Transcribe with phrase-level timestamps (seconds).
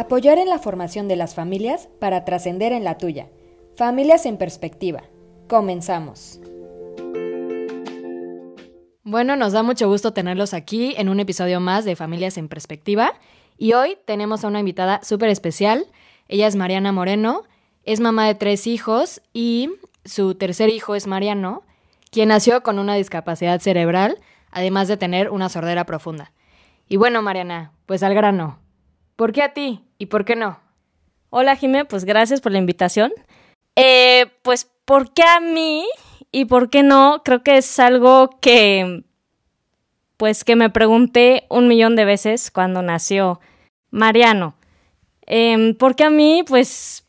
[0.00, 3.28] Apoyar en la formación de las familias para trascender en la tuya.
[3.76, 5.02] Familias en perspectiva.
[5.46, 6.40] Comenzamos.
[9.02, 13.12] Bueno, nos da mucho gusto tenerlos aquí en un episodio más de Familias en Perspectiva.
[13.58, 15.84] Y hoy tenemos a una invitada súper especial.
[16.28, 17.42] Ella es Mariana Moreno,
[17.84, 19.68] es mamá de tres hijos y
[20.06, 21.62] su tercer hijo es Mariano,
[22.10, 24.16] quien nació con una discapacidad cerebral,
[24.50, 26.32] además de tener una sordera profunda.
[26.88, 28.60] Y bueno, Mariana, pues al grano.
[29.20, 30.58] ¿Por qué a ti y por qué no?
[31.28, 33.12] Hola, Jimé, pues gracias por la invitación.
[33.76, 35.84] Eh, pues, ¿por qué a mí
[36.32, 37.20] y por qué no?
[37.22, 39.04] Creo que es algo que,
[40.16, 43.40] pues, que me pregunté un millón de veces cuando nació
[43.90, 44.54] Mariano.
[45.26, 46.42] Eh, ¿Por qué a mí?
[46.48, 47.06] Pues,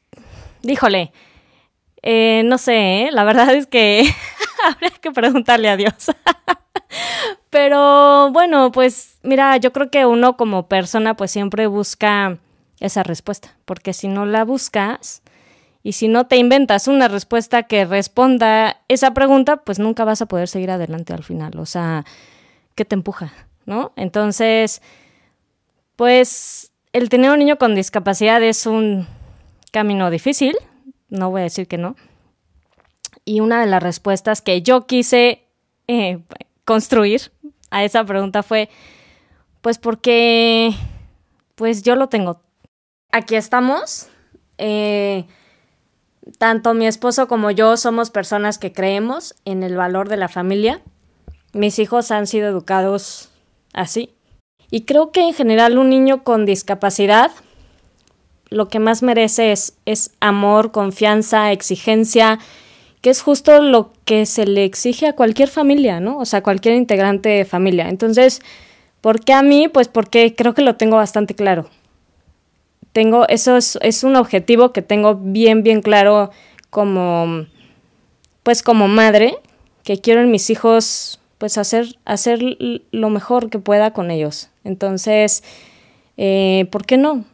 [0.63, 1.13] díjole,
[2.01, 3.09] eh, no sé, ¿eh?
[3.13, 4.03] la verdad es que
[4.67, 5.93] habría que preguntarle a Dios.
[7.49, 12.37] Pero bueno, pues mira, yo creo que uno como persona pues siempre busca
[12.79, 15.21] esa respuesta, porque si no la buscas
[15.83, 20.25] y si no te inventas una respuesta que responda esa pregunta, pues nunca vas a
[20.25, 22.05] poder seguir adelante al final, o sea,
[22.75, 23.33] ¿qué te empuja?
[23.65, 23.93] ¿No?
[23.95, 24.81] Entonces,
[25.95, 29.07] pues el tener un niño con discapacidad es un
[29.71, 30.57] camino difícil,
[31.09, 31.95] no voy a decir que no.
[33.31, 35.45] Y una de las respuestas que yo quise
[35.87, 36.19] eh,
[36.65, 37.31] construir
[37.69, 38.67] a esa pregunta fue,
[39.61, 40.73] pues porque,
[41.55, 42.41] pues yo lo tengo.
[43.09, 44.09] Aquí estamos.
[44.57, 45.27] Eh,
[46.39, 50.81] tanto mi esposo como yo somos personas que creemos en el valor de la familia.
[51.53, 53.29] Mis hijos han sido educados
[53.71, 54.13] así.
[54.71, 57.31] Y creo que en general un niño con discapacidad
[58.49, 62.37] lo que más merece es, es amor, confianza, exigencia,
[63.01, 66.19] que es justo lo que se le exige a cualquier familia, ¿no?
[66.19, 67.89] O sea, cualquier integrante de familia.
[67.89, 68.41] Entonces,
[69.01, 69.67] ¿por qué a mí?
[69.67, 71.69] Pues porque creo que lo tengo bastante claro.
[72.93, 76.29] Tengo, eso es, un objetivo que tengo bien, bien claro
[76.69, 77.47] como,
[78.43, 79.35] pues como madre,
[79.83, 82.39] que quiero en mis hijos, pues hacer, hacer
[82.91, 84.49] lo mejor que pueda con ellos.
[84.63, 85.43] Entonces,
[86.17, 87.25] eh, ¿por qué no?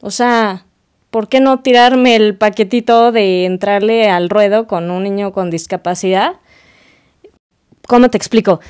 [0.00, 0.64] O sea,
[1.12, 6.36] ¿por qué no tirarme el paquetito de entrarle al ruedo con un niño con discapacidad?
[7.86, 8.60] ¿Cómo te explico?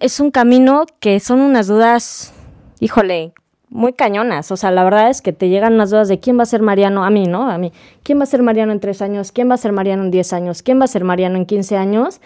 [0.00, 2.32] Es un camino que son unas dudas,
[2.80, 3.34] híjole,
[3.68, 4.50] muy cañonas.
[4.50, 6.62] O sea, la verdad es que te llegan unas dudas de quién va a ser
[6.62, 7.50] Mariano, a mí, ¿no?
[7.50, 7.74] A mí.
[8.02, 9.32] ¿Quién va a ser Mariano en tres años?
[9.32, 10.62] ¿Quién va a ser Mariano en diez años?
[10.62, 12.22] ¿Quién va a ser Mariano en quince años?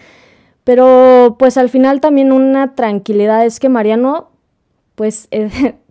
[0.63, 4.29] Pero pues al final también una tranquilidad es que Mariano,
[4.95, 5.27] pues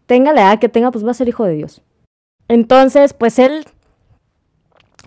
[0.06, 1.82] tenga la edad que tenga, pues va a ser hijo de Dios.
[2.50, 3.64] Entonces, pues él,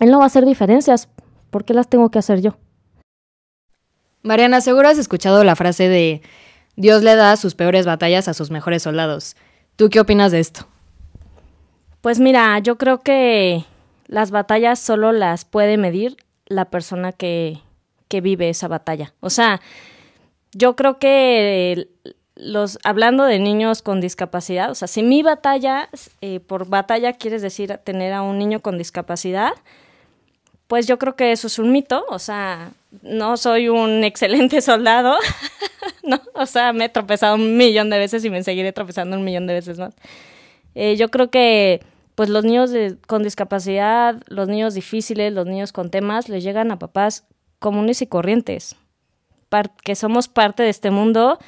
[0.00, 1.10] él no va a hacer diferencias.
[1.50, 2.56] ¿Por qué las tengo que hacer yo?
[4.22, 6.22] Mariana, seguro has escuchado la frase de
[6.76, 9.36] Dios le da sus peores batallas a sus mejores soldados.
[9.76, 10.66] ¿Tú qué opinas de esto?
[12.00, 13.66] Pues mira, yo creo que
[14.06, 16.16] las batallas solo las puede medir
[16.46, 17.60] la persona que,
[18.08, 19.12] que vive esa batalla.
[19.20, 19.60] O sea,
[20.52, 21.90] yo creo que
[22.36, 25.88] los, hablando de niños con discapacidad, o sea, si mi batalla,
[26.20, 29.52] eh, por batalla quieres decir tener a un niño con discapacidad,
[30.66, 32.72] pues yo creo que eso es un mito, o sea,
[33.02, 35.16] no soy un excelente soldado,
[36.02, 36.20] ¿no?
[36.34, 39.46] O sea, me he tropezado un millón de veces y me seguiré tropezando un millón
[39.46, 39.94] de veces más.
[40.74, 41.80] Eh, yo creo que,
[42.16, 42.72] pues los niños
[43.06, 47.24] con discapacidad, los niños difíciles, los niños con temas, les llegan a papás
[47.60, 48.76] comunes y corrientes,
[49.84, 51.38] que somos parte de este mundo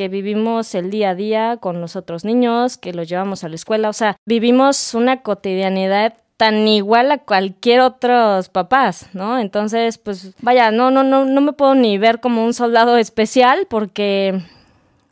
[0.00, 3.54] que vivimos el día a día con los otros niños, que los llevamos a la
[3.54, 9.38] escuela, o sea, vivimos una cotidianidad tan igual a cualquier otros papás, ¿no?
[9.38, 13.66] Entonces, pues vaya, no no no no me puedo ni ver como un soldado especial
[13.68, 14.40] porque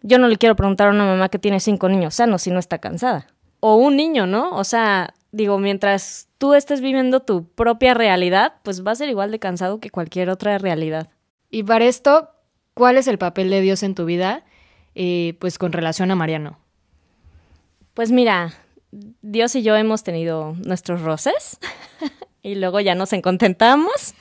[0.01, 2.59] yo no le quiero preguntar a una mamá que tiene cinco niños sanos si no
[2.59, 3.27] está cansada.
[3.61, 4.57] O un niño, ¿no?
[4.57, 9.33] O sea, digo, mientras tú estés viviendo tu propia realidad, pues va a ser igual
[9.33, 11.11] de cansado que cualquier otra realidad.
[11.51, 12.31] Y para esto,
[12.73, 14.45] ¿cuál es el papel de Dios en tu vida?
[15.01, 16.59] Eh, pues con relación a Mariano?
[17.95, 18.53] Pues mira,
[18.91, 21.61] Dios y yo hemos tenido nuestros roces
[22.43, 24.15] y luego ya nos encontentamos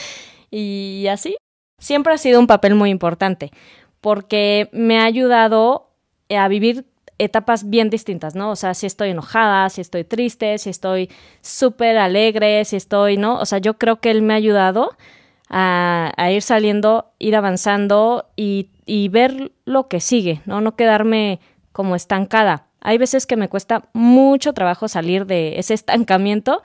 [0.50, 1.36] y así.
[1.78, 3.52] Siempre ha sido un papel muy importante
[4.00, 5.92] porque me ha ayudado
[6.28, 6.84] a vivir
[7.18, 8.50] etapas bien distintas, ¿no?
[8.50, 11.10] O sea, si estoy enojada, si estoy triste, si estoy
[11.42, 13.38] súper alegre, si estoy, ¿no?
[13.38, 14.96] O sea, yo creo que él me ha ayudado
[15.56, 20.60] a, ir saliendo, ir avanzando y y ver lo que sigue, ¿no?
[20.60, 21.40] No quedarme
[21.72, 22.66] como estancada.
[22.80, 26.62] Hay veces que me cuesta mucho trabajo salir de ese estancamiento,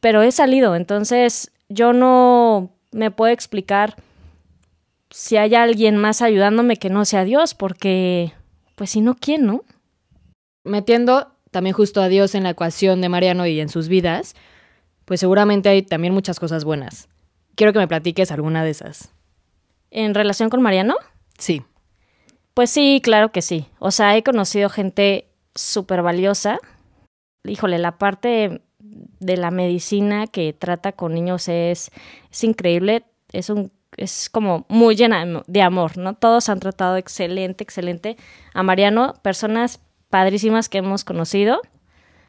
[0.00, 3.96] pero he salido, entonces yo no me puedo explicar
[5.10, 8.32] si hay alguien más ayudándome que no sea Dios, porque
[8.74, 9.64] pues si no, ¿quién, no?
[10.64, 14.34] Metiendo también justo a Dios en la ecuación de Mariano y en sus vidas,
[15.06, 17.08] pues seguramente hay también muchas cosas buenas.
[17.56, 19.12] Quiero que me platiques alguna de esas.
[19.90, 20.94] ¿En relación con Mariano?
[21.38, 21.62] Sí.
[22.54, 23.66] Pues sí, claro que sí.
[23.78, 26.58] O sea, he conocido gente súper valiosa.
[27.44, 31.90] Híjole, la parte de la medicina que trata con niños es,
[32.30, 33.04] es increíble.
[33.32, 36.14] Es un es como muy llena de amor, ¿no?
[36.14, 38.16] Todos han tratado excelente, excelente
[38.52, 39.80] a Mariano, personas
[40.10, 41.62] padrísimas que hemos conocido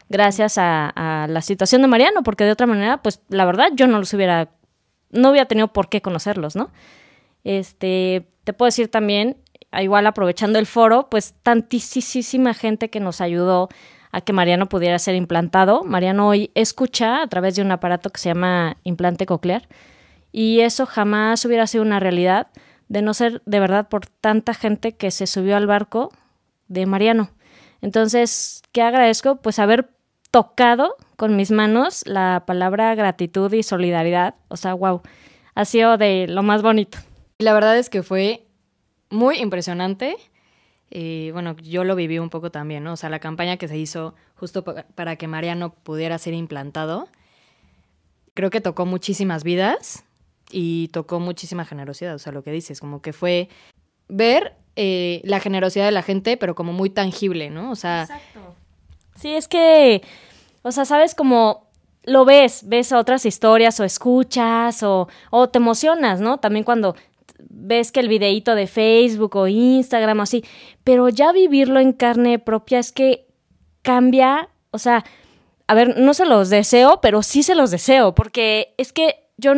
[0.09, 3.87] gracias a, a, la situación de Mariano, porque de otra manera, pues la verdad yo
[3.87, 4.49] no los hubiera,
[5.09, 6.71] no hubiera tenido por qué conocerlos, ¿no?
[7.43, 9.37] Este, te puedo decir también,
[9.71, 13.69] igual aprovechando el foro, pues tantísima gente que nos ayudó
[14.11, 15.83] a que Mariano pudiera ser implantado.
[15.83, 19.67] Mariano hoy escucha a través de un aparato que se llama implante coclear
[20.31, 22.47] y eso jamás hubiera sido una realidad
[22.89, 26.11] de no ser de verdad por tanta gente que se subió al barco
[26.67, 27.31] de Mariano.
[27.81, 29.37] Entonces, ¿qué agradezco?
[29.37, 29.89] Pues haber
[30.31, 34.35] tocado con mis manos la palabra gratitud y solidaridad.
[34.49, 35.01] O sea, wow,
[35.55, 36.97] ha sido de lo más bonito.
[37.39, 38.45] La verdad es que fue
[39.09, 40.17] muy impresionante.
[40.89, 42.93] Y bueno, yo lo viví un poco también, ¿no?
[42.93, 47.09] O sea, la campaña que se hizo justo para que Mariano pudiera ser implantado,
[48.33, 50.05] creo que tocó muchísimas vidas
[50.49, 52.15] y tocó muchísima generosidad.
[52.15, 53.49] O sea, lo que dices, como que fue
[54.07, 57.71] ver eh, la generosidad de la gente, pero como muy tangible, ¿no?
[57.71, 58.03] O sea.
[58.03, 58.36] Exacto.
[59.19, 60.03] Sí, es que,
[60.61, 61.67] o sea, sabes como
[62.03, 66.37] lo ves, ves otras historias o escuchas o, o te emocionas, ¿no?
[66.37, 66.95] También cuando
[67.39, 70.43] ves que el videíto de Facebook o Instagram o así,
[70.83, 73.27] pero ya vivirlo en carne propia es que
[73.81, 75.03] cambia, o sea,
[75.67, 79.53] a ver, no se los deseo, pero sí se los deseo, porque es que yo,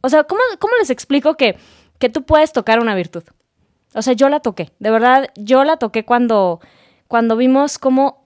[0.00, 1.56] o sea, ¿cómo, cómo les explico que,
[1.98, 3.22] que tú puedes tocar una virtud?
[3.94, 6.60] O sea, yo la toqué, de verdad, yo la toqué cuando,
[7.06, 8.19] cuando vimos cómo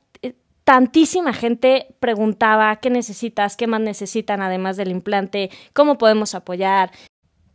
[0.65, 6.91] tantísima gente preguntaba qué necesitas, qué más necesitan además del implante, cómo podemos apoyar.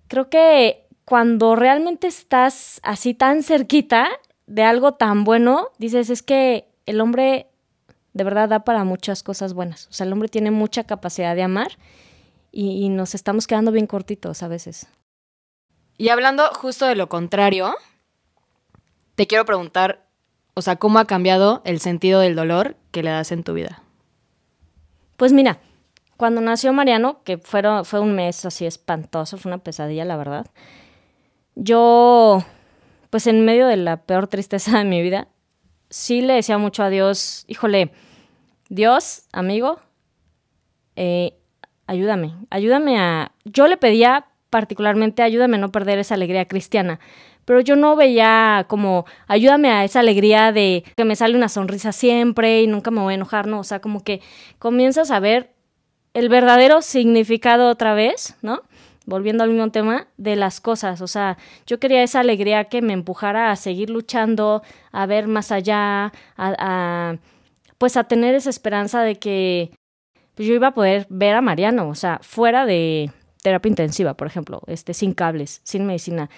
[0.07, 4.07] Creo que cuando realmente estás así tan cerquita
[4.45, 7.47] de algo tan bueno, dices, es que el hombre
[8.13, 9.87] de verdad da para muchas cosas buenas.
[9.87, 11.77] O sea, el hombre tiene mucha capacidad de amar
[12.51, 14.87] y, nos estamos quedando bien cortitos a veces.
[15.97, 17.75] Y hablando justo de lo contrario,
[19.15, 20.07] te quiero preguntar,
[20.53, 23.81] o sea, ¿cómo ha cambiado el sentido del dolor que le das en tu vida?
[25.17, 25.59] Pues mira,
[26.17, 30.47] cuando nació Mariano, que fueron, fue un mes así espantoso, fue una pesadilla, la verdad,
[31.55, 32.43] yo,
[33.09, 35.27] pues en medio de la peor tristeza de mi vida,
[35.89, 37.91] sí le decía mucho a Dios, híjole,
[38.69, 39.79] Dios, amigo,
[40.95, 41.33] eh,
[41.87, 43.31] ayúdame, ayúdame a...
[43.45, 46.99] Yo le pedía particularmente, ayúdame a no perder esa alegría cristiana,
[47.49, 51.91] pero yo no veía como ayúdame a esa alegría de que me sale una sonrisa
[51.91, 54.21] siempre y nunca me voy a enojar, no, o sea, como que
[54.59, 55.55] comienzas a ver
[56.13, 58.61] el verdadero significado otra vez, ¿no?
[59.07, 62.93] Volviendo al mismo tema de las cosas, o sea, yo quería esa alegría que me
[62.93, 64.61] empujara a seguir luchando,
[64.91, 67.17] a ver más allá, a, a
[67.79, 69.71] pues a tener esa esperanza de que
[70.35, 73.09] pues yo iba a poder ver a Mariano, o sea, fuera de
[73.41, 76.29] terapia intensiva, por ejemplo, este sin cables, sin medicina.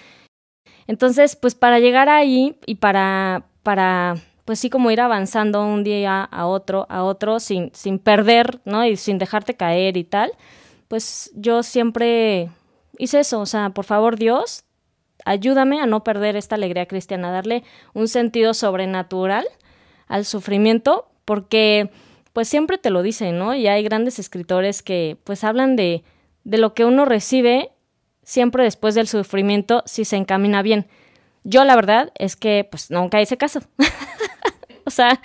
[0.88, 6.24] Entonces, pues para llegar ahí y para, para, pues sí, como ir avanzando un día
[6.24, 8.86] a otro, a otro, sin, sin perder, ¿no?
[8.86, 10.32] Y sin dejarte caer y tal,
[10.88, 12.50] pues yo siempre
[12.98, 14.66] hice eso, o sea, por favor Dios,
[15.26, 17.64] ayúdame a no perder esta alegría cristiana, darle
[17.94, 19.46] un sentido sobrenatural
[20.08, 21.90] al sufrimiento, porque
[22.34, 23.54] pues siempre te lo dicen, ¿no?
[23.56, 26.04] Y hay grandes escritores que pues hablan de,
[26.44, 27.72] de lo que uno recibe
[28.24, 30.88] siempre después del sufrimiento si se encamina bien.
[31.44, 33.62] Yo la verdad es que pues nunca hice caso.
[34.86, 35.22] o sea,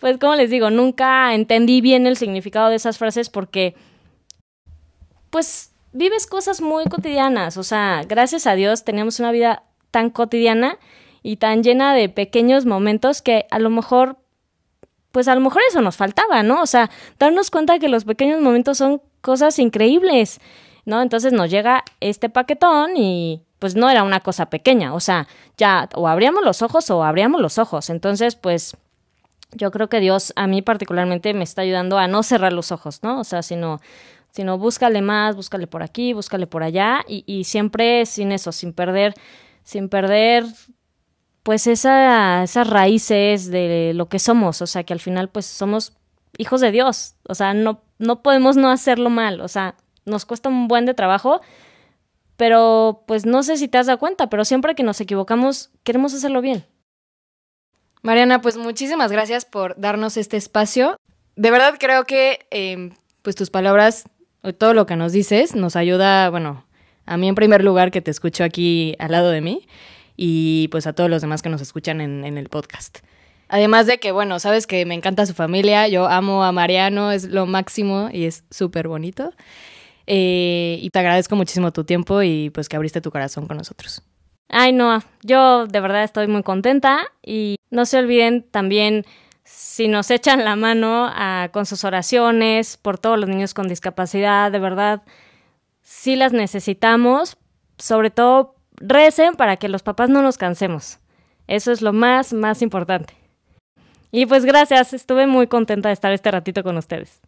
[0.00, 3.74] pues como les digo, nunca entendí bien el significado de esas frases porque
[5.30, 10.78] pues vives cosas muy cotidianas, o sea, gracias a Dios teníamos una vida tan cotidiana
[11.22, 14.18] y tan llena de pequeños momentos que a lo mejor
[15.12, 16.60] pues a lo mejor eso nos faltaba, ¿no?
[16.60, 20.40] O sea, darnos cuenta que los pequeños momentos son cosas increíbles
[20.84, 21.02] ¿no?
[21.02, 25.26] Entonces nos llega este paquetón y pues no era una cosa pequeña, o sea,
[25.56, 27.90] ya o abríamos los ojos o abríamos los ojos.
[27.90, 28.76] Entonces, pues
[29.52, 33.02] yo creo que Dios a mí particularmente me está ayudando a no cerrar los ojos,
[33.02, 33.20] ¿no?
[33.20, 33.80] O sea, sino
[34.30, 38.72] sino búscale más, búscale por aquí, búscale por allá y, y siempre sin eso, sin
[38.72, 39.14] perder,
[39.62, 40.44] sin perder
[41.44, 45.92] pues esa, esas raíces de lo que somos, o sea, que al final pues somos
[46.38, 50.48] hijos de Dios, o sea, no, no podemos no hacerlo mal, o sea, nos cuesta
[50.48, 51.40] un buen de trabajo,
[52.36, 56.14] pero pues no sé si te has dado cuenta, pero siempre que nos equivocamos queremos
[56.14, 56.64] hacerlo bien.
[58.02, 60.96] Mariana, pues muchísimas gracias por darnos este espacio.
[61.36, 62.92] De verdad creo que em,
[63.22, 64.04] pues tus palabras,
[64.58, 66.66] todo lo que nos dices, nos ayuda, bueno,
[67.06, 69.66] a mí en primer lugar que te escucho aquí al lado de mí
[70.16, 72.98] y pues a todos los demás que nos escuchan en, en el podcast.
[73.48, 77.24] Además de que, bueno, sabes que me encanta su familia, yo amo a Mariano, es
[77.24, 79.32] lo máximo y es súper bonito.
[80.06, 84.02] Eh, y te agradezco muchísimo tu tiempo y pues que abriste tu corazón con nosotros.
[84.48, 89.04] Ay, no, yo de verdad estoy muy contenta y no se olviden también
[89.44, 94.50] si nos echan la mano ah, con sus oraciones por todos los niños con discapacidad,
[94.52, 95.02] de verdad,
[95.82, 97.36] sí las necesitamos,
[97.78, 100.98] sobre todo recen para que los papás no nos cansemos.
[101.46, 103.14] Eso es lo más, más importante.
[104.10, 107.20] Y pues gracias, estuve muy contenta de estar este ratito con ustedes.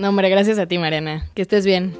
[0.00, 1.26] No, hombre, gracias a ti, Mariana.
[1.34, 1.92] Que estés bien.